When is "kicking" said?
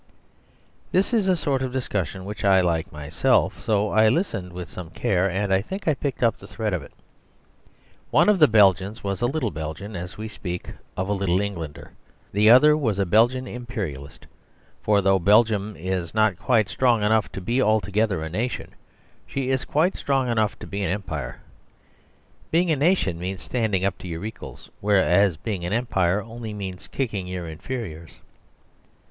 26.87-27.27